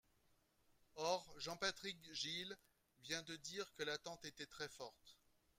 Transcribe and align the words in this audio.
Or 0.95 1.23
Jean-Patrick 1.39 1.95
Gille 2.11 2.57
vient 3.01 3.21
de 3.21 3.35
dire 3.35 3.71
que 3.75 3.83
l’attente 3.83 4.25
était 4.25 4.47
très 4.47 4.67
forte. 4.67 5.19